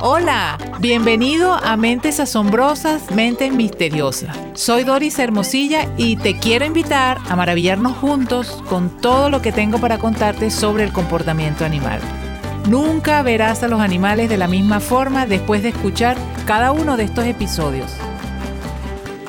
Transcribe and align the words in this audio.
Hola, 0.00 0.58
bienvenido 0.78 1.54
a 1.54 1.76
Mentes 1.76 2.20
Asombrosas, 2.20 3.10
Mentes 3.10 3.52
Misteriosas. 3.52 4.38
Soy 4.52 4.84
Doris 4.84 5.18
Hermosilla 5.18 5.88
y 5.96 6.14
te 6.14 6.38
quiero 6.38 6.64
invitar 6.64 7.18
a 7.28 7.34
maravillarnos 7.34 7.96
juntos 7.96 8.62
con 8.68 8.90
todo 9.00 9.28
lo 9.28 9.42
que 9.42 9.50
tengo 9.50 9.78
para 9.78 9.98
contarte 9.98 10.52
sobre 10.52 10.84
el 10.84 10.92
comportamiento 10.92 11.64
animal. 11.64 11.98
Nunca 12.68 13.22
verás 13.22 13.64
a 13.64 13.68
los 13.68 13.80
animales 13.80 14.28
de 14.28 14.36
la 14.36 14.46
misma 14.46 14.78
forma 14.78 15.26
después 15.26 15.64
de 15.64 15.70
escuchar 15.70 16.16
cada 16.46 16.70
uno 16.70 16.96
de 16.96 17.02
estos 17.02 17.26
episodios. 17.26 17.92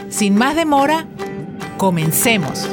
Sin 0.10 0.36
más 0.36 0.56
demora, 0.56 1.08
comencemos. 1.78 2.70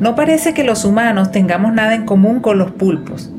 No 0.00 0.14
parece 0.14 0.54
que 0.54 0.64
los 0.64 0.86
humanos 0.86 1.30
tengamos 1.30 1.74
nada 1.74 1.94
en 1.94 2.06
común 2.06 2.40
con 2.40 2.56
los 2.56 2.70
pulpos. 2.70 3.30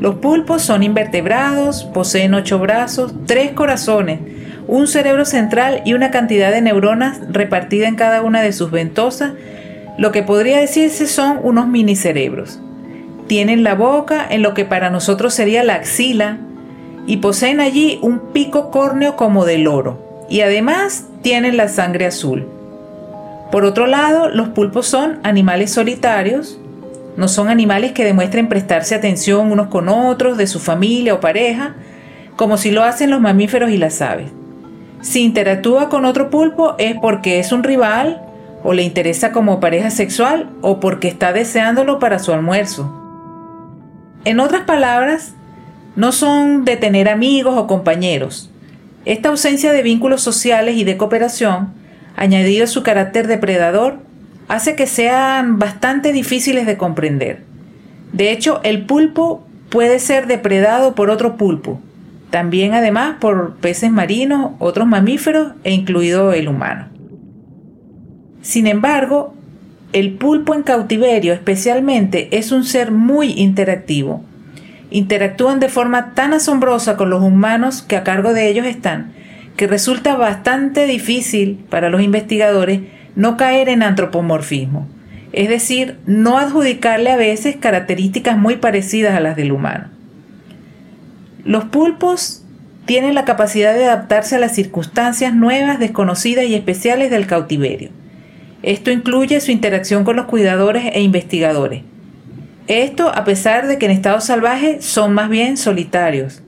Los 0.00 0.16
pulpos 0.16 0.62
son 0.62 0.82
invertebrados, 0.82 1.84
poseen 1.84 2.34
ocho 2.34 2.58
brazos, 2.58 3.14
tres 3.26 3.52
corazones, 3.52 4.20
un 4.66 4.86
cerebro 4.86 5.24
central 5.24 5.82
y 5.84 5.94
una 5.94 6.10
cantidad 6.10 6.50
de 6.50 6.62
neuronas 6.62 7.20
repartida 7.30 7.86
en 7.86 7.96
cada 7.96 8.22
una 8.22 8.42
de 8.42 8.52
sus 8.52 8.70
ventosas, 8.70 9.32
lo 9.98 10.10
que 10.10 10.22
podría 10.22 10.58
decirse 10.58 11.06
son 11.06 11.38
unos 11.42 11.68
mini 11.68 11.96
cerebros. 11.96 12.60
Tienen 13.26 13.62
la 13.62 13.74
boca 13.74 14.26
en 14.28 14.42
lo 14.42 14.52
que 14.54 14.64
para 14.64 14.90
nosotros 14.90 15.34
sería 15.34 15.64
la 15.64 15.74
axila 15.74 16.38
y 17.06 17.18
poseen 17.18 17.60
allí 17.60 17.98
un 18.02 18.32
pico 18.32 18.70
córneo 18.70 19.16
como 19.16 19.44
de 19.44 19.58
loro 19.58 20.26
y 20.28 20.40
además 20.40 21.06
tienen 21.22 21.56
la 21.56 21.68
sangre 21.68 22.06
azul. 22.06 22.46
Por 23.50 23.64
otro 23.64 23.86
lado, 23.86 24.28
los 24.30 24.48
pulpos 24.48 24.86
son 24.86 25.20
animales 25.22 25.72
solitarios, 25.72 26.58
no 27.16 27.28
son 27.28 27.48
animales 27.48 27.92
que 27.92 28.04
demuestren 28.04 28.48
prestarse 28.48 28.94
atención 28.94 29.52
unos 29.52 29.68
con 29.68 29.88
otros, 29.88 30.36
de 30.36 30.46
su 30.46 30.58
familia 30.58 31.14
o 31.14 31.20
pareja, 31.20 31.76
como 32.36 32.56
si 32.56 32.70
lo 32.70 32.82
hacen 32.82 33.10
los 33.10 33.20
mamíferos 33.20 33.70
y 33.70 33.76
las 33.76 34.02
aves. 34.02 34.30
Si 35.00 35.22
interactúa 35.22 35.88
con 35.88 36.04
otro 36.04 36.30
pulpo 36.30 36.74
es 36.78 36.96
porque 37.00 37.38
es 37.38 37.52
un 37.52 37.62
rival, 37.62 38.22
o 38.64 38.72
le 38.72 38.82
interesa 38.82 39.30
como 39.30 39.60
pareja 39.60 39.90
sexual, 39.90 40.50
o 40.62 40.80
porque 40.80 41.08
está 41.08 41.32
deseándolo 41.32 41.98
para 41.98 42.18
su 42.18 42.32
almuerzo. 42.32 42.90
En 44.24 44.40
otras 44.40 44.62
palabras, 44.62 45.34
no 45.96 46.10
son 46.10 46.64
de 46.64 46.76
tener 46.76 47.08
amigos 47.08 47.54
o 47.56 47.66
compañeros. 47.66 48.50
Esta 49.04 49.28
ausencia 49.28 49.70
de 49.72 49.82
vínculos 49.82 50.22
sociales 50.22 50.76
y 50.76 50.84
de 50.84 50.96
cooperación, 50.96 51.74
añadido 52.16 52.64
a 52.64 52.68
su 52.68 52.82
carácter 52.82 53.26
depredador, 53.26 53.98
hace 54.48 54.74
que 54.74 54.86
sean 54.86 55.58
bastante 55.58 56.12
difíciles 56.12 56.66
de 56.66 56.76
comprender. 56.76 57.42
De 58.12 58.30
hecho, 58.30 58.60
el 58.62 58.84
pulpo 58.84 59.46
puede 59.70 59.98
ser 59.98 60.26
depredado 60.26 60.94
por 60.94 61.10
otro 61.10 61.36
pulpo, 61.36 61.80
también 62.30 62.74
además 62.74 63.16
por 63.20 63.56
peces 63.56 63.90
marinos, 63.90 64.52
otros 64.58 64.86
mamíferos 64.86 65.52
e 65.64 65.72
incluido 65.72 66.32
el 66.32 66.48
humano. 66.48 66.88
Sin 68.42 68.66
embargo, 68.66 69.34
el 69.92 70.12
pulpo 70.12 70.54
en 70.54 70.62
cautiverio 70.62 71.32
especialmente 71.32 72.36
es 72.36 72.52
un 72.52 72.64
ser 72.64 72.90
muy 72.90 73.30
interactivo. 73.32 74.24
Interactúan 74.90 75.60
de 75.60 75.68
forma 75.68 76.14
tan 76.14 76.34
asombrosa 76.34 76.96
con 76.96 77.10
los 77.10 77.22
humanos 77.22 77.82
que 77.82 77.96
a 77.96 78.04
cargo 78.04 78.34
de 78.34 78.48
ellos 78.48 78.66
están, 78.66 79.12
que 79.56 79.66
resulta 79.66 80.16
bastante 80.16 80.86
difícil 80.86 81.64
para 81.70 81.90
los 81.90 82.02
investigadores 82.02 82.80
no 83.16 83.36
caer 83.36 83.68
en 83.68 83.82
antropomorfismo, 83.82 84.86
es 85.32 85.48
decir, 85.48 85.98
no 86.06 86.38
adjudicarle 86.38 87.10
a 87.10 87.16
veces 87.16 87.56
características 87.56 88.38
muy 88.38 88.56
parecidas 88.56 89.16
a 89.16 89.20
las 89.20 89.36
del 89.36 89.52
humano. 89.52 89.88
Los 91.44 91.64
pulpos 91.64 92.44
tienen 92.86 93.14
la 93.14 93.24
capacidad 93.24 93.74
de 93.74 93.86
adaptarse 93.86 94.36
a 94.36 94.38
las 94.38 94.54
circunstancias 94.54 95.34
nuevas, 95.34 95.78
desconocidas 95.78 96.44
y 96.44 96.54
especiales 96.54 97.10
del 97.10 97.26
cautiverio. 97.26 97.90
Esto 98.62 98.90
incluye 98.90 99.40
su 99.40 99.50
interacción 99.50 100.04
con 100.04 100.16
los 100.16 100.26
cuidadores 100.26 100.84
e 100.92 101.02
investigadores. 101.02 101.82
Esto 102.66 103.10
a 103.14 103.24
pesar 103.24 103.66
de 103.66 103.78
que 103.78 103.86
en 103.86 103.92
estado 103.92 104.20
salvaje 104.20 104.80
son 104.80 105.12
más 105.12 105.28
bien 105.28 105.56
solitarios. 105.56 106.43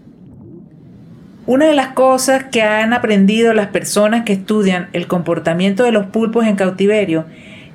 Una 1.46 1.66
de 1.66 1.74
las 1.74 1.88
cosas 1.88 2.44
que 2.50 2.62
han 2.62 2.92
aprendido 2.92 3.54
las 3.54 3.68
personas 3.68 4.24
que 4.24 4.32
estudian 4.32 4.88
el 4.92 5.06
comportamiento 5.06 5.84
de 5.84 5.92
los 5.92 6.06
pulpos 6.06 6.44
en 6.44 6.56
cautiverio 6.56 7.24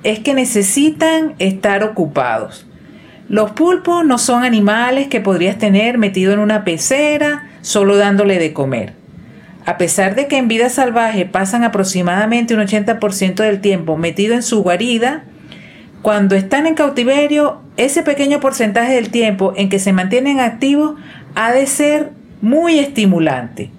es 0.02 0.18
que 0.18 0.34
necesitan 0.34 1.34
estar 1.38 1.82
ocupados. 1.82 2.66
Los 3.30 3.52
pulpos 3.52 4.04
no 4.04 4.18
son 4.18 4.44
animales 4.44 5.08
que 5.08 5.22
podrías 5.22 5.56
tener 5.56 5.96
metido 5.96 6.34
en 6.34 6.38
una 6.38 6.64
pecera 6.64 7.48
solo 7.62 7.96
dándole 7.96 8.38
de 8.38 8.52
comer. 8.52 8.92
A 9.64 9.78
pesar 9.78 10.16
de 10.16 10.26
que 10.26 10.36
en 10.36 10.48
vida 10.48 10.68
salvaje 10.68 11.24
pasan 11.24 11.64
aproximadamente 11.64 12.54
un 12.54 12.60
80% 12.60 13.36
del 13.36 13.62
tiempo 13.62 13.96
metido 13.96 14.34
en 14.34 14.42
su 14.42 14.62
guarida, 14.62 15.24
cuando 16.02 16.34
están 16.34 16.66
en 16.66 16.74
cautiverio, 16.74 17.62
ese 17.78 18.02
pequeño 18.02 18.38
porcentaje 18.40 18.94
del 18.94 19.10
tiempo 19.10 19.54
en 19.56 19.70
que 19.70 19.78
se 19.78 19.94
mantienen 19.94 20.40
activos 20.40 20.96
ha 21.34 21.52
de 21.52 21.66
ser 21.66 22.10
muy 22.42 22.78
estimulante. 22.78 23.70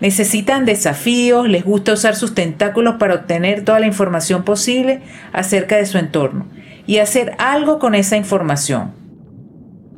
Necesitan 0.00 0.64
desafíos, 0.64 1.48
les 1.48 1.64
gusta 1.64 1.92
usar 1.92 2.16
sus 2.16 2.34
tentáculos 2.34 2.96
para 2.98 3.14
obtener 3.14 3.64
toda 3.64 3.80
la 3.80 3.86
información 3.86 4.44
posible 4.44 5.00
acerca 5.32 5.76
de 5.76 5.86
su 5.86 5.98
entorno 5.98 6.46
y 6.86 6.98
hacer 6.98 7.34
algo 7.38 7.78
con 7.78 7.94
esa 7.94 8.16
información. 8.16 8.92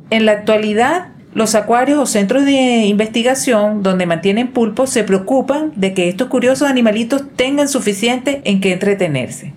En 0.09 0.25
la 0.25 0.33
actualidad, 0.33 1.09
los 1.33 1.53
acuarios 1.55 1.99
o 1.99 2.05
centros 2.05 2.45
de 2.45 2.85
investigación 2.85 3.83
donde 3.83 4.05
mantienen 4.05 4.47
pulpos 4.47 4.89
se 4.89 5.03
preocupan 5.03 5.71
de 5.75 5.93
que 5.93 6.09
estos 6.09 6.29
curiosos 6.29 6.67
animalitos 6.67 7.23
tengan 7.35 7.67
suficiente 7.67 8.41
en 8.45 8.61
que 8.61 8.73
entretenerse. 8.73 9.53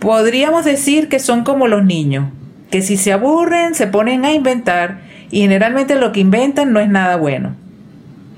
Podríamos 0.00 0.64
decir 0.64 1.08
que 1.08 1.18
son 1.18 1.44
como 1.44 1.68
los 1.68 1.84
niños, 1.84 2.30
que 2.70 2.82
si 2.82 2.96
se 2.96 3.12
aburren 3.12 3.74
se 3.74 3.86
ponen 3.86 4.24
a 4.24 4.32
inventar 4.32 5.00
y 5.30 5.42
generalmente 5.42 5.96
lo 5.96 6.12
que 6.12 6.20
inventan 6.20 6.72
no 6.72 6.80
es 6.80 6.88
nada 6.88 7.16
bueno. 7.16 7.54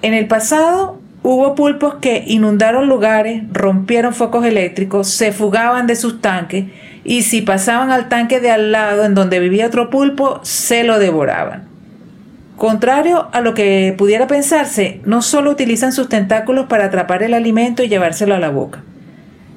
En 0.03 0.15
el 0.15 0.27
pasado 0.27 0.99
hubo 1.23 1.55
pulpos 1.55 1.97
que 1.97 2.25
inundaron 2.27 2.89
lugares, 2.89 3.43
rompieron 3.53 4.15
focos 4.15 4.47
eléctricos, 4.47 5.09
se 5.09 5.33
fugaban 5.33 5.87
de 5.87 5.97
sus 5.97 6.21
tanques 6.21 6.67
y 7.05 7.23
si 7.23 7.43
pasaban 7.43 7.91
al 7.91 8.09
tanque 8.09 8.41
de 8.41 8.51
al 8.51 8.73
lado 8.73 9.05
en 9.05 9.15
donde 9.15 9.41
vivía 9.41 9.67
otro 9.67 9.91
pulpo, 9.91 10.41
se 10.43 10.85
lo 10.85 10.99
devoraban. 10.99 11.69
Contrario 12.57 13.29
a 13.33 13.41
lo 13.41 13.55
que 13.55 13.95
pudiera 13.97 14.27
pensarse, 14.27 15.01
no 15.05 15.23
solo 15.23 15.51
utilizan 15.51 15.93
sus 15.93 16.09
tentáculos 16.09 16.67
para 16.67 16.87
atrapar 16.87 17.23
el 17.23 17.35
alimento 17.35 17.83
y 17.83 17.89
llevárselo 17.89 18.35
a 18.35 18.39
la 18.39 18.51
boca. 18.51 18.83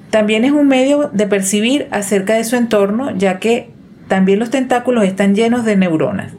También 0.10 0.46
es 0.46 0.52
un 0.52 0.68
medio 0.68 1.10
de 1.12 1.28
percibir 1.28 1.88
acerca 1.92 2.36
de 2.36 2.44
su 2.44 2.56
entorno, 2.56 3.12
ya 3.18 3.40
que 3.40 3.72
también 4.08 4.40
los 4.40 4.52
tentáculos 4.52 5.04
están 5.06 5.36
llenos 5.36 5.66
de 5.66 5.76
neuronas. 5.76 6.34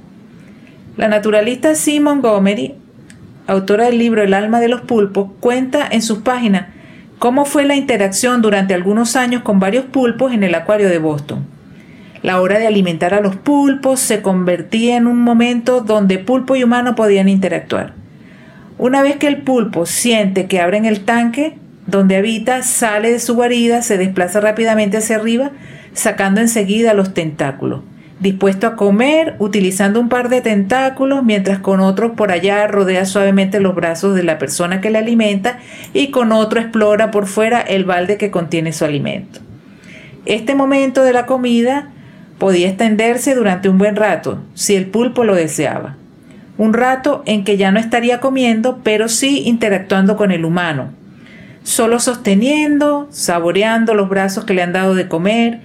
La 0.97 1.09
naturalista 1.09 1.75
C. 1.75 2.01
Montgomery 2.01 2.77
autora 3.47 3.85
del 3.87 3.99
libro 3.99 4.23
El 4.23 4.35
alma 4.35 4.61
de 4.61 4.69
los 4.69 4.81
pulpos, 4.81 5.31
cuenta 5.41 5.87
en 5.91 6.03
sus 6.03 6.19
páginas 6.19 6.69
cómo 7.19 7.45
fue 7.45 7.65
la 7.65 7.77
interacción 7.77 8.43
durante 8.43 8.75
algunos 8.75 9.17
años 9.17 9.43
con 9.43 9.61
varios 9.61 9.85
pulpos 9.85 10.33
en 10.33 10.43
el 10.43 10.55
acuario 10.55 10.89
de 10.89 10.99
Boston. 10.99 11.47
La 12.23 12.41
hora 12.41 12.59
de 12.59 12.67
alimentar 12.67 13.13
a 13.13 13.21
los 13.21 13.37
pulpos 13.37 14.01
se 14.01 14.23
convertía 14.23 14.97
en 14.97 15.07
un 15.07 15.19
momento 15.19 15.81
donde 15.81 16.19
pulpo 16.19 16.57
y 16.57 16.65
humano 16.65 16.95
podían 16.95 17.29
interactuar. 17.29 17.93
Una 18.79 19.03
vez 19.03 19.17
que 19.17 19.29
el 19.29 19.43
pulpo 19.43 19.87
siente 19.87 20.47
que 20.47 20.61
abren 20.61 20.85
el 20.87 21.05
tanque 21.05 21.59
donde 21.87 22.17
habita, 22.17 22.63
sale 22.63 23.11
de 23.11 23.21
su 23.21 23.35
guarida, 23.35 23.83
se 23.83 23.99
desplaza 23.99 24.41
rápidamente 24.41 24.97
hacia 24.97 25.17
arriba, 25.17 25.51
sacando 25.93 26.41
enseguida 26.41 26.95
los 26.95 27.13
tentáculos 27.13 27.83
dispuesto 28.21 28.67
a 28.67 28.77
comer 28.77 29.35
utilizando 29.39 30.01
un 30.01 30.09
par 30.09 30.29
de 30.29 30.41
tentáculos, 30.41 31.25
mientras 31.25 31.59
con 31.59 31.81
otro 31.81 32.15
por 32.15 32.31
allá 32.31 32.67
rodea 32.67 33.05
suavemente 33.05 33.61
los 33.61 33.75
brazos 33.75 34.15
de 34.15 34.23
la 34.23 34.39
persona 34.39 34.81
que 34.81 34.91
le 34.91 34.99
alimenta 34.99 35.59
y 35.93 36.11
con 36.11 36.33
otro 36.33 36.61
explora 36.61 37.11
por 37.11 37.27
fuera 37.27 37.61
el 37.61 37.85
balde 37.85 38.17
que 38.17 38.31
contiene 38.31 38.73
su 38.73 38.85
alimento. 38.85 39.41
Este 40.27 40.55
momento 40.55 41.03
de 41.03 41.13
la 41.13 41.27
comida 41.27 41.91
podía 42.39 42.69
extenderse 42.69 43.35
durante 43.35 43.69
un 43.69 43.79
buen 43.79 43.97
rato, 43.97 44.43
si 44.55 44.75
el 44.75 44.87
pulpo 44.87 45.25
lo 45.25 45.35
deseaba. 45.35 45.97
Un 46.57 46.73
rato 46.73 47.23
en 47.27 47.45
que 47.45 47.57
ya 47.57 47.73
no 47.73 47.81
estaría 47.81 48.21
comiendo, 48.21 48.81
pero 48.85 49.09
sí 49.09 49.43
interactuando 49.45 50.17
con 50.17 50.31
el 50.31 50.45
humano, 50.45 50.93
solo 51.65 51.99
sosteniendo, 51.99 53.09
saboreando 53.11 53.95
los 53.95 54.09
brazos 54.09 54.45
que 54.45 54.55
le 54.55 54.63
han 54.63 54.73
dado 54.73 54.95
de 54.95 55.09
comer, 55.09 55.61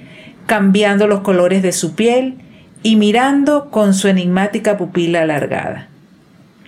cambiando 0.47 1.07
los 1.07 1.21
colores 1.21 1.61
de 1.61 1.71
su 1.71 1.93
piel 1.93 2.39
y 2.83 2.95
mirando 2.95 3.69
con 3.69 3.93
su 3.93 4.07
enigmática 4.07 4.77
pupila 4.77 5.21
alargada. 5.21 5.87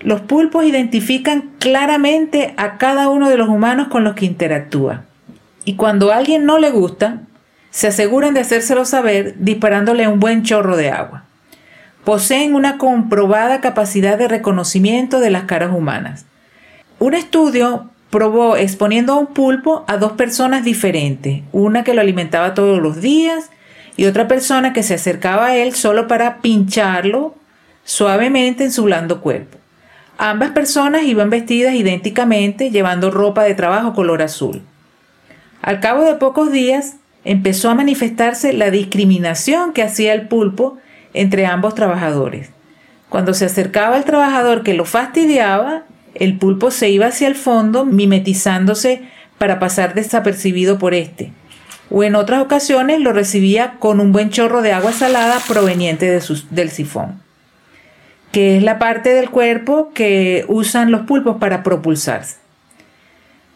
Los 0.01 0.21
pulpos 0.21 0.65
identifican 0.65 1.51
claramente 1.59 2.53
a 2.57 2.77
cada 2.77 3.09
uno 3.09 3.29
de 3.29 3.37
los 3.37 3.49
humanos 3.49 3.87
con 3.87 4.03
los 4.03 4.15
que 4.15 4.25
interactúa. 4.25 5.03
Y 5.63 5.75
cuando 5.75 6.11
a 6.11 6.17
alguien 6.17 6.45
no 6.45 6.57
le 6.57 6.71
gusta, 6.71 7.21
se 7.69 7.87
aseguran 7.87 8.33
de 8.33 8.41
hacérselo 8.41 8.83
saber 8.83 9.35
disparándole 9.39 10.07
un 10.07 10.19
buen 10.19 10.43
chorro 10.43 10.75
de 10.75 10.91
agua. 10.91 11.23
poseen 12.03 12.55
una 12.55 12.79
comprobada 12.79 13.61
capacidad 13.61 14.17
de 14.17 14.27
reconocimiento 14.27 15.19
de 15.19 15.29
las 15.29 15.43
caras 15.43 15.71
humanas. 15.71 16.25
Un 16.97 17.13
estudio 17.13 17.91
probó 18.09 18.57
exponiendo 18.57 19.13
a 19.13 19.19
un 19.19 19.27
pulpo 19.27 19.85
a 19.87 19.97
dos 19.97 20.13
personas 20.13 20.63
diferentes, 20.63 21.43
una 21.51 21.83
que 21.83 21.93
lo 21.93 22.01
alimentaba 22.01 22.55
todos 22.55 22.81
los 22.81 23.01
días 23.01 23.51
y 24.01 24.07
otra 24.07 24.27
persona 24.27 24.73
que 24.73 24.81
se 24.81 24.95
acercaba 24.95 25.45
a 25.45 25.55
él 25.55 25.75
solo 25.75 26.07
para 26.07 26.37
pincharlo 26.37 27.35
suavemente 27.83 28.63
en 28.63 28.71
su 28.71 28.81
blando 28.81 29.21
cuerpo. 29.21 29.59
Ambas 30.17 30.49
personas 30.49 31.03
iban 31.03 31.29
vestidas 31.29 31.75
idénticamente, 31.75 32.71
llevando 32.71 33.11
ropa 33.11 33.43
de 33.43 33.53
trabajo 33.53 33.93
color 33.93 34.23
azul. 34.23 34.63
Al 35.61 35.81
cabo 35.81 36.03
de 36.03 36.15
pocos 36.15 36.51
días, 36.51 36.95
empezó 37.25 37.69
a 37.69 37.75
manifestarse 37.75 38.53
la 38.53 38.71
discriminación 38.71 39.71
que 39.71 39.83
hacía 39.83 40.15
el 40.15 40.27
pulpo 40.27 40.79
entre 41.13 41.45
ambos 41.45 41.75
trabajadores. 41.75 42.49
Cuando 43.07 43.35
se 43.35 43.45
acercaba 43.45 43.97
el 43.97 44.03
trabajador 44.03 44.63
que 44.63 44.73
lo 44.73 44.85
fastidiaba, 44.85 45.83
el 46.15 46.39
pulpo 46.39 46.71
se 46.71 46.89
iba 46.89 47.05
hacia 47.05 47.27
el 47.27 47.35
fondo 47.35 47.85
mimetizándose 47.85 49.03
para 49.37 49.59
pasar 49.59 49.93
desapercibido 49.93 50.79
por 50.79 50.95
este, 50.95 51.33
o 51.91 52.03
en 52.03 52.15
otras 52.15 52.41
ocasiones 52.41 53.01
lo 53.01 53.11
recibía 53.11 53.73
con 53.79 53.99
un 53.99 54.11
buen 54.11 54.29
chorro 54.29 54.61
de 54.61 54.71
agua 54.71 54.93
salada 54.93 55.39
proveniente 55.47 56.19
del 56.49 56.69
sifón, 56.69 57.21
que 58.31 58.57
es 58.57 58.63
la 58.63 58.79
parte 58.79 59.13
del 59.13 59.29
cuerpo 59.29 59.91
que 59.93 60.45
usan 60.47 60.89
los 60.89 61.01
pulpos 61.01 61.37
para 61.37 61.63
propulsarse. 61.63 62.37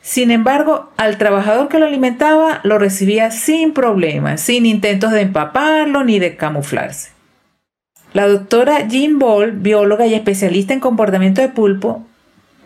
Sin 0.02 0.30
embargo, 0.30 0.92
al 0.98 1.18
trabajador 1.18 1.70
que 1.70 1.80
lo 1.80 1.88
alimentaba 1.88 2.60
lo 2.64 2.78
recibía 2.78 3.32
sin 3.32 3.74
problemas, 3.74 4.42
sin 4.42 4.66
intentos 4.66 5.12
de 5.12 5.22
empaparlo 5.22 6.04
ni 6.04 6.20
de 6.20 6.36
camuflarse. 6.36 7.12
La 8.14 8.28
doctora 8.28 8.88
Jean 8.88 9.18
Ball, 9.18 9.52
bióloga 9.54 10.06
y 10.06 10.14
especialista 10.14 10.74
en 10.74 10.80
comportamiento 10.80 11.42
de 11.42 11.50
pulpo, 11.50 12.06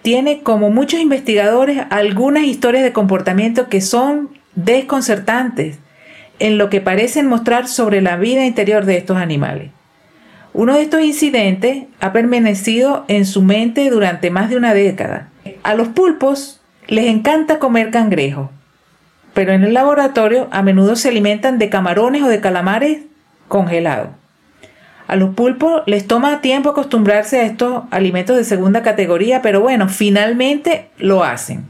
tiene, 0.01 0.41
como 0.41 0.69
muchos 0.69 0.99
investigadores, 0.99 1.81
algunas 1.89 2.43
historias 2.43 2.83
de 2.83 2.93
comportamiento 2.93 3.69
que 3.69 3.81
son 3.81 4.38
desconcertantes 4.63 5.77
en 6.39 6.57
lo 6.57 6.69
que 6.69 6.81
parecen 6.81 7.27
mostrar 7.27 7.67
sobre 7.67 8.01
la 8.01 8.17
vida 8.17 8.45
interior 8.45 8.85
de 8.85 8.97
estos 8.97 9.17
animales. 9.17 9.71
Uno 10.53 10.75
de 10.75 10.81
estos 10.81 11.01
incidentes 11.01 11.83
ha 11.99 12.11
permanecido 12.11 13.05
en 13.07 13.25
su 13.25 13.41
mente 13.41 13.89
durante 13.89 14.31
más 14.31 14.49
de 14.49 14.57
una 14.57 14.73
década. 14.73 15.29
A 15.63 15.75
los 15.75 15.89
pulpos 15.89 16.61
les 16.87 17.05
encanta 17.05 17.59
comer 17.59 17.91
cangrejo, 17.91 18.49
pero 19.33 19.53
en 19.53 19.63
el 19.63 19.73
laboratorio 19.73 20.47
a 20.51 20.63
menudo 20.63 20.95
se 20.95 21.09
alimentan 21.09 21.59
de 21.59 21.69
camarones 21.69 22.23
o 22.23 22.27
de 22.27 22.41
calamares 22.41 23.01
congelados. 23.47 24.09
A 25.07 25.15
los 25.15 25.33
pulpos 25.35 25.83
les 25.85 26.07
toma 26.07 26.41
tiempo 26.41 26.69
acostumbrarse 26.69 27.39
a 27.39 27.43
estos 27.43 27.83
alimentos 27.91 28.37
de 28.37 28.43
segunda 28.43 28.83
categoría, 28.83 29.41
pero 29.41 29.61
bueno, 29.61 29.89
finalmente 29.89 30.89
lo 30.97 31.23
hacen. 31.23 31.65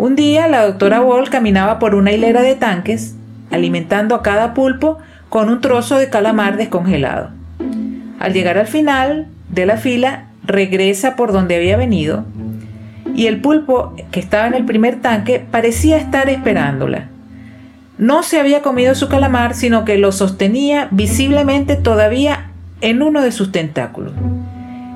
Un 0.00 0.16
día 0.16 0.48
la 0.48 0.64
doctora 0.64 1.02
Wall 1.02 1.28
caminaba 1.28 1.78
por 1.78 1.94
una 1.94 2.10
hilera 2.10 2.40
de 2.40 2.54
tanques, 2.54 3.16
alimentando 3.50 4.14
a 4.14 4.22
cada 4.22 4.54
pulpo 4.54 4.96
con 5.28 5.50
un 5.50 5.60
trozo 5.60 5.98
de 5.98 6.08
calamar 6.08 6.56
descongelado. 6.56 7.28
Al 8.18 8.32
llegar 8.32 8.56
al 8.56 8.66
final 8.66 9.26
de 9.50 9.66
la 9.66 9.76
fila, 9.76 10.28
regresa 10.42 11.16
por 11.16 11.32
donde 11.32 11.56
había 11.56 11.76
venido 11.76 12.24
y 13.14 13.26
el 13.26 13.42
pulpo 13.42 13.94
que 14.10 14.20
estaba 14.20 14.46
en 14.46 14.54
el 14.54 14.64
primer 14.64 15.02
tanque 15.02 15.44
parecía 15.50 15.98
estar 15.98 16.30
esperándola. 16.30 17.08
No 17.98 18.22
se 18.22 18.40
había 18.40 18.62
comido 18.62 18.94
su 18.94 19.06
calamar, 19.06 19.52
sino 19.52 19.84
que 19.84 19.98
lo 19.98 20.12
sostenía 20.12 20.88
visiblemente 20.92 21.76
todavía 21.76 22.52
en 22.80 23.02
uno 23.02 23.20
de 23.20 23.32
sus 23.32 23.52
tentáculos. 23.52 24.14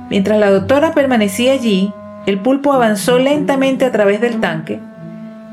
Mientras 0.08 0.40
la 0.40 0.50
doctora 0.50 0.94
permanecía 0.94 1.52
allí, 1.52 1.92
el 2.24 2.38
pulpo 2.38 2.72
avanzó 2.72 3.18
lentamente 3.18 3.84
a 3.84 3.92
través 3.92 4.22
del 4.22 4.40
tanque, 4.40 4.80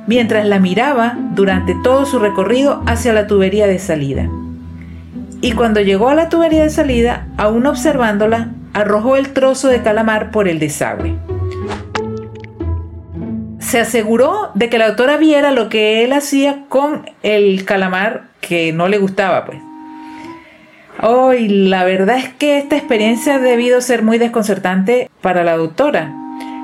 mientras 0.07 0.45
la 0.45 0.59
miraba 0.59 1.17
durante 1.33 1.75
todo 1.83 2.05
su 2.05 2.19
recorrido 2.19 2.83
hacia 2.85 3.13
la 3.13 3.27
tubería 3.27 3.67
de 3.67 3.79
salida. 3.79 4.29
Y 5.41 5.53
cuando 5.53 5.81
llegó 5.81 6.09
a 6.09 6.15
la 6.15 6.29
tubería 6.29 6.63
de 6.63 6.69
salida, 6.69 7.27
aún 7.37 7.65
observándola, 7.65 8.49
arrojó 8.73 9.17
el 9.17 9.29
trozo 9.29 9.67
de 9.67 9.81
calamar 9.81 10.31
por 10.31 10.47
el 10.47 10.59
desagüe 10.59 11.17
se 13.71 13.79
aseguró 13.79 14.51
de 14.53 14.69
que 14.69 14.77
la 14.77 14.87
autora 14.87 15.15
viera 15.15 15.51
lo 15.51 15.69
que 15.69 16.03
él 16.03 16.11
hacía 16.11 16.65
con 16.67 17.09
el 17.23 17.63
calamar 17.63 18.23
que 18.41 18.73
no 18.73 18.89
le 18.89 18.97
gustaba, 18.97 19.45
pues. 19.45 19.59
Hoy 21.01 21.47
la 21.47 21.85
verdad 21.85 22.17
es 22.17 22.27
que 22.27 22.57
esta 22.57 22.75
experiencia 22.75 23.35
ha 23.35 23.39
debido 23.39 23.79
ser 23.79 24.03
muy 24.03 24.17
desconcertante 24.17 25.09
para 25.21 25.45
la 25.45 25.55
doctora. 25.55 26.13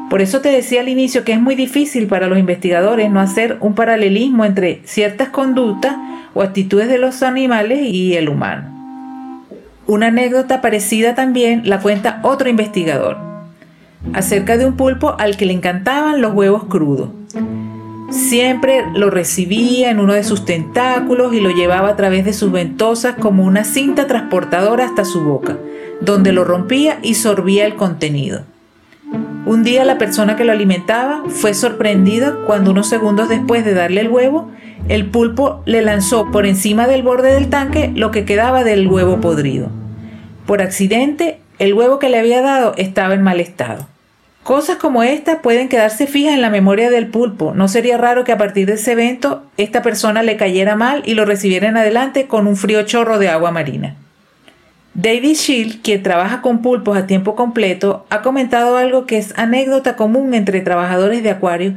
Por 0.09 0.21
eso 0.21 0.39
te 0.39 0.49
decía 0.49 0.81
al 0.81 0.89
inicio 0.89 1.25
que 1.25 1.33
es 1.33 1.41
muy 1.41 1.55
difícil 1.55 2.07
para 2.07 2.27
los 2.27 2.39
investigadores 2.39 3.11
no 3.11 3.19
hacer 3.19 3.57
un 3.59 3.75
paralelismo 3.75 4.45
entre 4.45 4.81
ciertas 4.85 5.29
conductas 5.29 5.95
o 6.33 6.41
actitudes 6.41 6.87
de 6.87 6.97
los 6.97 7.23
animales 7.23 7.81
y 7.81 8.15
el 8.15 8.29
humano. 8.29 8.77
Una 9.85 10.07
anécdota 10.07 10.61
parecida 10.61 11.13
también 11.13 11.63
la 11.65 11.79
cuenta 11.79 12.19
otro 12.23 12.49
investigador 12.49 13.17
acerca 14.13 14.57
de 14.57 14.65
un 14.65 14.77
pulpo 14.77 15.15
al 15.19 15.35
que 15.35 15.45
le 15.45 15.53
encantaban 15.53 16.21
los 16.21 16.33
huevos 16.33 16.65
crudos. 16.65 17.09
Siempre 18.09 18.85
lo 18.95 19.09
recibía 19.09 19.91
en 19.91 19.99
uno 19.99 20.13
de 20.13 20.23
sus 20.23 20.45
tentáculos 20.45 21.33
y 21.33 21.41
lo 21.41 21.51
llevaba 21.51 21.89
a 21.89 21.95
través 21.97 22.23
de 22.23 22.31
sus 22.31 22.51
ventosas 22.51 23.15
como 23.15 23.43
una 23.43 23.65
cinta 23.65 24.07
transportadora 24.07 24.85
hasta 24.85 25.03
su 25.03 25.21
boca, 25.21 25.57
donde 25.99 26.31
lo 26.31 26.45
rompía 26.45 26.99
y 27.01 27.15
sorbía 27.15 27.65
el 27.65 27.75
contenido. 27.75 28.43
Un 29.47 29.63
día 29.63 29.85
la 29.85 29.97
persona 29.97 30.35
que 30.35 30.43
lo 30.43 30.51
alimentaba 30.51 31.23
fue 31.29 31.53
sorprendida 31.53 32.35
cuando 32.45 32.71
unos 32.71 32.89
segundos 32.89 33.29
después 33.29 33.63
de 33.63 33.73
darle 33.73 34.01
el 34.01 34.09
huevo, 34.09 34.51
el 34.89 35.05
pulpo 35.05 35.63
le 35.65 35.81
lanzó 35.81 36.29
por 36.31 36.45
encima 36.45 36.85
del 36.85 37.01
borde 37.01 37.33
del 37.33 37.49
tanque 37.49 37.93
lo 37.95 38.11
que 38.11 38.25
quedaba 38.25 38.65
del 38.65 38.89
huevo 38.89 39.21
podrido. 39.21 39.69
Por 40.45 40.61
accidente, 40.61 41.39
el 41.59 41.73
huevo 41.73 41.97
que 41.97 42.09
le 42.09 42.19
había 42.19 42.41
dado 42.41 42.73
estaba 42.75 43.13
en 43.13 43.23
mal 43.23 43.39
estado. 43.39 43.87
Cosas 44.43 44.75
como 44.75 45.01
esta 45.01 45.41
pueden 45.41 45.69
quedarse 45.69 46.07
fijas 46.07 46.33
en 46.33 46.41
la 46.41 46.49
memoria 46.49 46.89
del 46.89 47.07
pulpo. 47.07 47.53
No 47.55 47.69
sería 47.69 47.95
raro 47.95 48.25
que 48.25 48.33
a 48.33 48.37
partir 48.37 48.67
de 48.67 48.73
ese 48.73 48.91
evento 48.91 49.43
esta 49.55 49.81
persona 49.81 50.23
le 50.23 50.35
cayera 50.35 50.75
mal 50.75 51.03
y 51.05 51.13
lo 51.13 51.23
recibiera 51.23 51.69
en 51.69 51.77
adelante 51.77 52.27
con 52.27 52.47
un 52.47 52.57
frío 52.57 52.81
chorro 52.81 53.17
de 53.17 53.29
agua 53.29 53.51
marina. 53.51 53.95
David 54.97 55.35
Shield, 55.35 55.83
quien 55.83 56.01
trabaja 56.01 56.41
con 56.41 56.63
pulpos 56.63 56.97
a 56.97 57.05
tiempo 57.05 57.35
completo, 57.35 58.07
ha 58.09 58.23
comentado 58.23 58.77
algo 58.77 59.05
que 59.05 59.19
es 59.19 59.31
anécdota 59.37 59.95
común 59.95 60.33
entre 60.33 60.61
trabajadores 60.61 61.21
de 61.21 61.29
acuario 61.29 61.75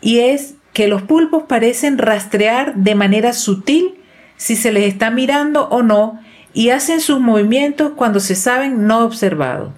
y 0.00 0.20
es 0.20 0.54
que 0.72 0.88
los 0.88 1.02
pulpos 1.02 1.42
parecen 1.42 1.98
rastrear 1.98 2.74
de 2.74 2.94
manera 2.94 3.34
sutil 3.34 3.96
si 4.38 4.56
se 4.56 4.72
les 4.72 4.84
está 4.84 5.10
mirando 5.10 5.68
o 5.68 5.82
no 5.82 6.18
y 6.54 6.70
hacen 6.70 7.02
sus 7.02 7.20
movimientos 7.20 7.92
cuando 7.94 8.20
se 8.20 8.34
saben 8.34 8.86
no 8.86 9.04
observados. 9.04 9.74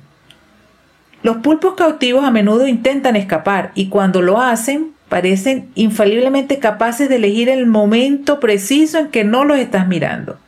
Los 1.24 1.38
pulpos 1.38 1.74
cautivos 1.74 2.24
a 2.24 2.30
menudo 2.30 2.68
intentan 2.68 3.16
escapar 3.16 3.72
y 3.74 3.88
cuando 3.88 4.22
lo 4.22 4.40
hacen 4.40 4.92
parecen 5.08 5.68
infaliblemente 5.74 6.60
capaces 6.60 7.08
de 7.08 7.16
elegir 7.16 7.48
el 7.48 7.66
momento 7.66 8.38
preciso 8.38 8.98
en 8.98 9.08
que 9.08 9.24
no 9.24 9.44
los 9.44 9.58
estás 9.58 9.88
mirando. 9.88 10.38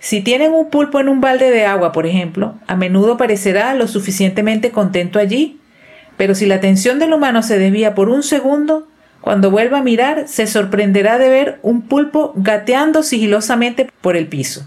Si 0.00 0.22
tienen 0.22 0.52
un 0.52 0.70
pulpo 0.70 0.98
en 0.98 1.10
un 1.10 1.20
balde 1.20 1.50
de 1.50 1.66
agua, 1.66 1.92
por 1.92 2.06
ejemplo, 2.06 2.54
a 2.66 2.74
menudo 2.74 3.18
parecerá 3.18 3.74
lo 3.74 3.86
suficientemente 3.86 4.70
contento 4.70 5.18
allí, 5.18 5.60
pero 6.16 6.34
si 6.34 6.46
la 6.46 6.56
atención 6.56 6.98
del 6.98 7.12
humano 7.12 7.42
se 7.42 7.58
desvía 7.58 7.94
por 7.94 8.08
un 8.08 8.22
segundo, 8.22 8.88
cuando 9.20 9.50
vuelva 9.50 9.78
a 9.78 9.82
mirar 9.82 10.26
se 10.26 10.46
sorprenderá 10.46 11.18
de 11.18 11.28
ver 11.28 11.58
un 11.62 11.82
pulpo 11.82 12.32
gateando 12.34 13.02
sigilosamente 13.02 13.90
por 14.00 14.16
el 14.16 14.26
piso. 14.26 14.66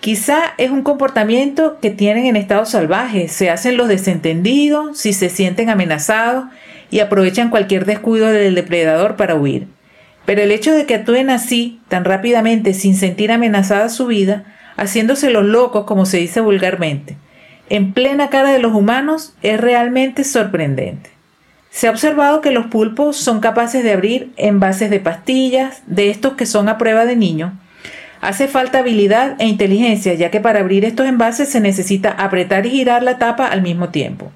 Quizá 0.00 0.54
es 0.56 0.70
un 0.70 0.82
comportamiento 0.82 1.78
que 1.80 1.90
tienen 1.90 2.26
en 2.26 2.34
estado 2.34 2.64
salvaje, 2.64 3.28
se 3.28 3.50
hacen 3.50 3.76
los 3.76 3.86
desentendidos 3.86 4.98
si 4.98 5.12
se 5.12 5.28
sienten 5.28 5.68
amenazados 5.68 6.46
y 6.90 6.98
aprovechan 6.98 7.50
cualquier 7.50 7.84
descuido 7.84 8.26
del 8.26 8.56
depredador 8.56 9.14
para 9.14 9.36
huir. 9.36 9.68
Pero 10.26 10.42
el 10.42 10.52
hecho 10.52 10.72
de 10.72 10.86
que 10.86 10.94
actúen 10.94 11.30
así, 11.30 11.80
tan 11.88 12.04
rápidamente, 12.04 12.74
sin 12.74 12.96
sentir 12.96 13.32
amenazada 13.32 13.88
su 13.88 14.06
vida, 14.06 14.44
haciéndose 14.76 15.30
los 15.30 15.44
locos, 15.44 15.84
como 15.84 16.06
se 16.06 16.18
dice 16.18 16.40
vulgarmente, 16.40 17.16
en 17.68 17.92
plena 17.92 18.30
cara 18.30 18.52
de 18.52 18.58
los 18.58 18.74
humanos, 18.74 19.34
es 19.42 19.60
realmente 19.60 20.24
sorprendente. 20.24 21.10
Se 21.70 21.86
ha 21.86 21.90
observado 21.90 22.40
que 22.40 22.50
los 22.50 22.66
pulpos 22.66 23.16
son 23.16 23.40
capaces 23.40 23.84
de 23.84 23.92
abrir 23.92 24.32
envases 24.36 24.90
de 24.90 25.00
pastillas, 25.00 25.82
de 25.86 26.10
estos 26.10 26.34
que 26.34 26.46
son 26.46 26.68
a 26.68 26.78
prueba 26.78 27.06
de 27.06 27.16
niño, 27.16 27.58
Hace 28.20 28.48
falta 28.48 28.80
habilidad 28.80 29.36
e 29.38 29.46
inteligencia, 29.46 30.12
ya 30.12 30.30
que 30.30 30.40
para 30.40 30.60
abrir 30.60 30.84
estos 30.84 31.06
envases 31.06 31.48
se 31.48 31.60
necesita 31.60 32.10
apretar 32.10 32.66
y 32.66 32.70
girar 32.70 33.02
la 33.02 33.16
tapa 33.16 33.46
al 33.46 33.62
mismo 33.62 33.88
tiempo. 33.88 34.30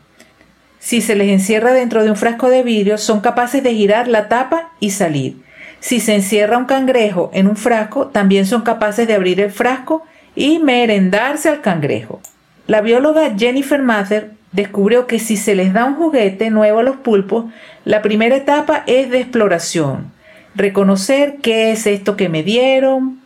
Si 0.79 1.03
se 1.03 1.15
les 1.15 1.29
encierra 1.29 1.73
dentro 1.73 2.03
de 2.03 2.11
un 2.11 2.17
frasco 2.17 2.49
de 2.49 2.63
vidrio, 2.63 2.97
son 2.97 3.21
capaces 3.21 3.63
de 3.63 3.75
girar 3.75 4.09
la 4.09 4.29
tapa 4.29 4.73
y 4.81 4.91
salir. 4.91 5.37
Si 5.85 6.01
se 6.01 6.15
encierra 6.15 6.57
un 6.57 6.65
cangrejo 6.65 7.31
en 7.35 7.47
un 7.47 7.59
frasco, 7.59 8.07
también 8.07 8.47
son 8.47 8.63
capaces 8.63 9.07
de 9.07 9.13
abrir 9.13 9.39
el 9.39 9.51
frasco 9.51 10.03
y 10.35 10.59
merendarse 10.59 11.51
al 11.51 11.61
cangrejo. 11.61 12.23
La 12.67 12.81
bióloga 12.81 13.35
Jennifer 13.37 13.83
Mather 13.83 14.31
descubrió 14.53 15.07
que 15.07 15.19
si 15.19 15.37
se 15.37 15.55
les 15.55 15.75
da 15.75 15.85
un 15.85 15.97
juguete 15.97 16.49
nuevo 16.49 16.79
a 16.79 16.83
los 16.83 16.97
pulpos, 16.97 17.53
la 17.85 18.01
primera 18.01 18.35
etapa 18.35 18.83
es 18.87 19.11
de 19.11 19.21
exploración, 19.21 20.11
reconocer 20.55 21.37
qué 21.43 21.73
es 21.73 21.87
esto 21.87 22.17
que 22.17 22.31
me 22.31 22.43
dieron, 22.43 23.21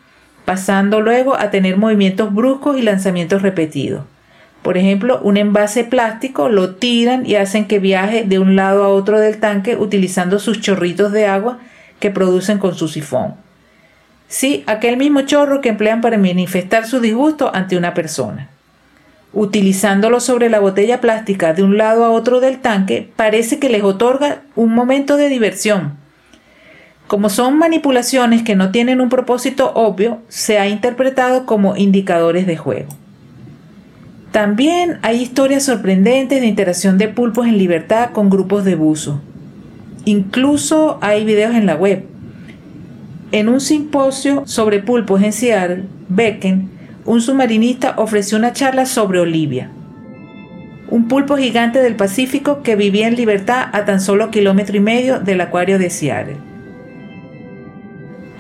pasando 0.45 1.01
luego 1.01 1.39
a 1.39 1.53
tener 1.53 1.77
movimientos 1.77 2.35
bruscos 2.35 2.77
y 2.77 2.83
lanzamientos 2.83 3.43
repetidos. 3.43 4.03
Por 4.63 4.77
ejemplo, 4.77 5.21
un 5.23 5.37
envase 5.37 5.85
plástico 5.85 6.49
lo 6.49 6.75
tiran 6.75 7.25
y 7.25 7.37
hacen 7.37 7.69
que 7.69 7.79
viaje 7.79 8.25
de 8.25 8.41
un 8.41 8.57
lado 8.57 8.83
a 8.83 8.89
otro 8.89 9.21
del 9.21 9.39
tanque 9.39 9.77
utilizando 9.77 10.41
sus 10.41 10.61
chorritos 10.61 11.13
de 11.13 11.27
agua 11.27 11.61
que 11.99 12.11
producen 12.11 12.59
con 12.59 12.75
su 12.75 12.89
sifón. 12.89 13.35
Sí, 14.29 14.63
aquel 14.67 14.97
mismo 14.97 15.23
chorro 15.23 15.61
que 15.61 15.71
emplean 15.71 16.01
para 16.01 16.19
manifestar 16.19 16.87
su 16.87 17.01
disgusto 17.01 17.51
ante 17.55 17.77
una 17.77 17.95
persona. 17.95 18.51
Utilizándolo 19.33 20.21
sobre 20.21 20.51
la 20.51 20.61
botella 20.61 21.01
plástica 21.01 21.55
de 21.55 21.63
un 21.63 21.79
lado 21.79 22.05
a 22.05 22.11
otro 22.11 22.41
del 22.41 22.61
tanque, 22.61 23.11
parece 23.17 23.59
que 23.59 23.69
les 23.69 23.83
otorga 23.83 24.43
un 24.55 24.75
momento 24.75 25.17
de 25.17 25.29
diversión. 25.29 25.97
Como 27.07 27.31
son 27.31 27.57
manipulaciones 27.57 28.43
que 28.43 28.55
no 28.55 28.71
tienen 28.71 29.01
un 29.01 29.09
propósito 29.09 29.73
obvio, 29.75 30.21
se 30.29 30.59
ha 30.59 30.69
interpretado 30.69 31.47
como 31.47 31.77
indicadores 31.77 32.47
de 32.47 32.57
juego. 32.59 32.91
También 34.31 34.99
hay 35.01 35.23
historias 35.23 35.65
sorprendentes 35.65 36.43
de 36.43 36.47
interacción 36.47 36.99
de 36.99 37.09
pulpos 37.09 37.47
en 37.47 37.57
libertad 37.57 38.11
con 38.13 38.29
grupos 38.29 38.65
de 38.65 38.75
buzo. 38.75 39.23
Incluso 40.09 40.97
hay 41.03 41.23
videos 41.27 41.55
en 41.55 41.67
la 41.67 41.77
web. 41.77 42.03
En 43.31 43.51
un 43.51 43.61
simposio 43.61 44.47
sobre 44.47 44.79
pulpos 44.79 45.23
en 45.23 45.35
Seattle, 45.35 45.85
Becken, 46.09 46.71
un 47.05 47.21
submarinista 47.21 47.93
ofreció 47.99 48.39
una 48.39 48.55
charla 48.55 48.87
sobre 48.87 49.21
Olivia, 49.21 49.71
un 50.89 51.09
pulpo 51.09 51.37
gigante 51.37 51.83
del 51.83 51.95
Pacífico 51.95 52.63
que 52.63 52.75
vivía 52.75 53.07
en 53.07 53.17
libertad 53.17 53.69
a 53.71 53.85
tan 53.85 54.01
solo 54.01 54.31
kilómetro 54.31 54.79
y 54.79 54.81
medio 54.81 55.21
del 55.21 55.43
acuario 55.43 55.79
de 55.79 55.91
Seattle. 55.91 56.39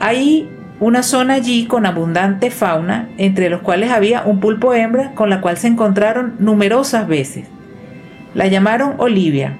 Ahí 0.00 0.48
una 0.80 1.02
zona 1.02 1.34
allí 1.34 1.66
con 1.66 1.84
abundante 1.84 2.50
fauna, 2.50 3.10
entre 3.18 3.50
los 3.50 3.60
cuales 3.60 3.90
había 3.90 4.22
un 4.22 4.40
pulpo 4.40 4.72
hembra 4.72 5.10
con 5.10 5.28
la 5.28 5.42
cual 5.42 5.58
se 5.58 5.66
encontraron 5.66 6.32
numerosas 6.38 7.06
veces. 7.06 7.44
La 8.34 8.46
llamaron 8.46 8.94
Olivia. 8.96 9.58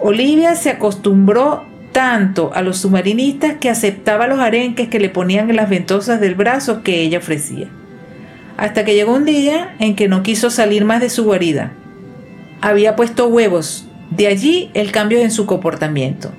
Olivia 0.00 0.54
se 0.54 0.70
acostumbró 0.70 1.64
tanto 1.92 2.52
a 2.54 2.62
los 2.62 2.78
submarinistas 2.78 3.56
que 3.60 3.70
aceptaba 3.70 4.28
los 4.28 4.38
arenques 4.38 4.88
que 4.88 5.00
le 5.00 5.08
ponían 5.08 5.50
en 5.50 5.56
las 5.56 5.68
ventosas 5.68 6.20
del 6.20 6.36
brazo 6.36 6.82
que 6.82 7.02
ella 7.02 7.18
ofrecía. 7.18 7.66
Hasta 8.56 8.84
que 8.84 8.94
llegó 8.94 9.14
un 9.14 9.24
día 9.24 9.74
en 9.80 9.96
que 9.96 10.08
no 10.08 10.22
quiso 10.22 10.50
salir 10.50 10.84
más 10.84 11.00
de 11.00 11.10
su 11.10 11.24
guarida. 11.24 11.72
Había 12.60 12.94
puesto 12.94 13.26
huevos, 13.26 13.88
de 14.10 14.28
allí 14.28 14.70
el 14.74 14.92
cambio 14.92 15.18
en 15.18 15.30
su 15.30 15.46
comportamiento. 15.46 16.30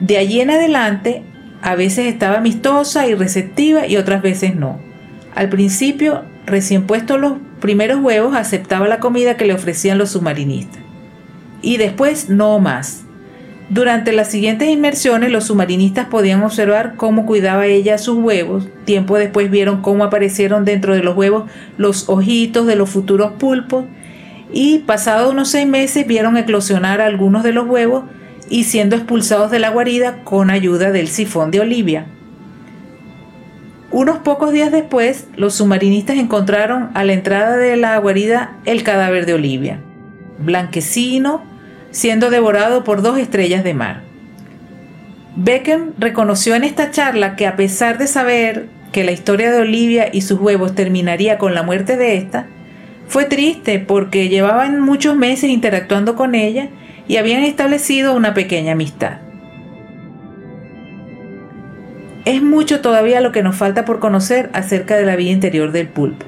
De 0.00 0.18
allí 0.18 0.40
en 0.40 0.50
adelante 0.50 1.22
a 1.62 1.74
veces 1.74 2.06
estaba 2.06 2.38
amistosa 2.38 3.06
y 3.06 3.14
receptiva 3.14 3.86
y 3.86 3.96
otras 3.96 4.22
veces 4.22 4.56
no. 4.56 4.78
Al 5.34 5.48
principio, 5.48 6.22
recién 6.46 6.86
puestos 6.86 7.20
los 7.20 7.34
primeros 7.60 8.00
huevos, 8.00 8.36
aceptaba 8.36 8.88
la 8.88 9.00
comida 9.00 9.36
que 9.36 9.46
le 9.46 9.54
ofrecían 9.54 9.98
los 9.98 10.10
submarinistas. 10.10 10.85
Y 11.66 11.78
después 11.78 12.28
no 12.28 12.60
más. 12.60 13.02
Durante 13.70 14.12
las 14.12 14.30
siguientes 14.30 14.68
inmersiones 14.68 15.32
los 15.32 15.46
submarinistas 15.46 16.06
podían 16.06 16.44
observar 16.44 16.94
cómo 16.94 17.26
cuidaba 17.26 17.66
ella 17.66 17.98
sus 17.98 18.18
huevos. 18.18 18.68
Tiempo 18.84 19.18
después 19.18 19.50
vieron 19.50 19.82
cómo 19.82 20.04
aparecieron 20.04 20.64
dentro 20.64 20.94
de 20.94 21.02
los 21.02 21.16
huevos 21.16 21.50
los 21.76 22.08
ojitos 22.08 22.68
de 22.68 22.76
los 22.76 22.88
futuros 22.88 23.32
pulpos. 23.32 23.84
Y 24.52 24.78
pasados 24.86 25.32
unos 25.32 25.50
seis 25.50 25.66
meses 25.66 26.06
vieron 26.06 26.36
eclosionar 26.36 27.00
algunos 27.00 27.42
de 27.42 27.52
los 27.52 27.66
huevos 27.66 28.04
y 28.48 28.62
siendo 28.62 28.94
expulsados 28.94 29.50
de 29.50 29.58
la 29.58 29.70
guarida 29.70 30.22
con 30.22 30.50
ayuda 30.50 30.92
del 30.92 31.08
sifón 31.08 31.50
de 31.50 31.58
Olivia. 31.58 32.06
Unos 33.90 34.18
pocos 34.18 34.52
días 34.52 34.70
después, 34.70 35.26
los 35.34 35.54
submarinistas 35.54 36.16
encontraron 36.16 36.90
a 36.94 37.02
la 37.02 37.12
entrada 37.12 37.56
de 37.56 37.76
la 37.76 37.98
guarida 37.98 38.52
el 38.66 38.84
cadáver 38.84 39.26
de 39.26 39.34
Olivia, 39.34 39.80
blanquecino, 40.38 41.55
siendo 41.96 42.28
devorado 42.28 42.84
por 42.84 43.00
dos 43.00 43.16
estrellas 43.16 43.64
de 43.64 43.72
mar. 43.72 44.02
Beckham 45.34 45.92
reconoció 45.98 46.54
en 46.54 46.62
esta 46.62 46.90
charla 46.90 47.36
que 47.36 47.46
a 47.46 47.56
pesar 47.56 47.96
de 47.96 48.06
saber 48.06 48.66
que 48.92 49.02
la 49.02 49.12
historia 49.12 49.50
de 49.50 49.62
Olivia 49.62 50.10
y 50.12 50.20
sus 50.20 50.38
huevos 50.38 50.74
terminaría 50.74 51.38
con 51.38 51.54
la 51.54 51.62
muerte 51.62 51.96
de 51.96 52.18
esta, 52.18 52.48
fue 53.08 53.24
triste 53.24 53.78
porque 53.78 54.28
llevaban 54.28 54.78
muchos 54.78 55.16
meses 55.16 55.48
interactuando 55.48 56.16
con 56.16 56.34
ella 56.34 56.68
y 57.08 57.16
habían 57.16 57.44
establecido 57.44 58.14
una 58.14 58.34
pequeña 58.34 58.72
amistad. 58.72 59.20
Es 62.26 62.42
mucho 62.42 62.82
todavía 62.82 63.22
lo 63.22 63.32
que 63.32 63.42
nos 63.42 63.56
falta 63.56 63.86
por 63.86 64.00
conocer 64.00 64.50
acerca 64.52 64.98
de 64.98 65.06
la 65.06 65.16
vida 65.16 65.30
interior 65.30 65.72
del 65.72 65.88
pulpo. 65.88 66.26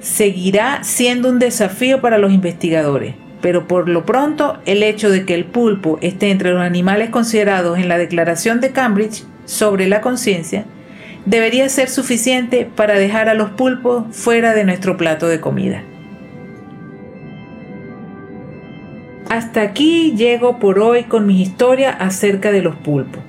Seguirá 0.00 0.84
siendo 0.84 1.30
un 1.30 1.40
desafío 1.40 2.00
para 2.00 2.18
los 2.18 2.32
investigadores, 2.32 3.16
pero 3.40 3.66
por 3.68 3.88
lo 3.88 4.04
pronto 4.04 4.58
el 4.66 4.82
hecho 4.82 5.10
de 5.10 5.24
que 5.24 5.34
el 5.34 5.44
pulpo 5.44 5.98
esté 6.00 6.30
entre 6.30 6.52
los 6.52 6.62
animales 6.62 7.10
considerados 7.10 7.78
en 7.78 7.88
la 7.88 7.98
Declaración 7.98 8.60
de 8.60 8.72
Cambridge 8.72 9.24
sobre 9.44 9.88
la 9.88 10.00
conciencia 10.00 10.64
debería 11.24 11.68
ser 11.68 11.88
suficiente 11.88 12.68
para 12.74 12.94
dejar 12.94 13.28
a 13.28 13.34
los 13.34 13.50
pulpos 13.50 14.04
fuera 14.10 14.54
de 14.54 14.64
nuestro 14.64 14.96
plato 14.96 15.28
de 15.28 15.40
comida. 15.40 15.82
Hasta 19.28 19.60
aquí 19.60 20.14
llego 20.16 20.58
por 20.58 20.78
hoy 20.78 21.04
con 21.04 21.26
mi 21.26 21.42
historia 21.42 21.90
acerca 21.90 22.50
de 22.50 22.62
los 22.62 22.76
pulpos. 22.76 23.22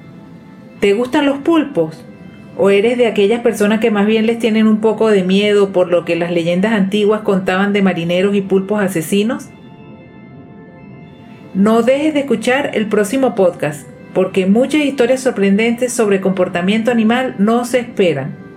¿Te 0.80 0.94
gustan 0.94 1.26
los 1.26 1.40
pulpos? 1.40 2.06
¿O 2.58 2.70
eres 2.70 2.98
de 2.98 3.08
aquellas 3.08 3.42
personas 3.42 3.82
que 3.82 3.92
más 3.92 4.06
bien 4.06 4.26
les 4.26 4.40
tienen 4.40 4.68
un 4.68 4.80
poco 4.80 5.10
de 5.10 5.24
miedo 5.24 5.74
por 5.74 5.90
lo 5.90 6.06
que 6.06 6.16
las 6.16 6.32
leyendas 6.32 6.72
antiguas 6.72 7.22
contaban 7.22 7.74
de 7.74 7.82
marineros 7.82 8.34
y 8.34 8.42
pulpos 8.42 8.82
asesinos? 8.82 9.50
No 11.60 11.82
dejes 11.82 12.14
de 12.14 12.22
escuchar 12.22 12.72
el 12.74 12.88
próximo 12.88 13.36
podcast, 13.36 13.86
porque 14.14 14.46
muchas 14.46 14.80
historias 14.80 15.20
sorprendentes 15.20 15.92
sobre 15.92 16.22
comportamiento 16.22 16.90
animal 16.90 17.36
no 17.38 17.66
se 17.66 17.80
esperan. 17.80 18.49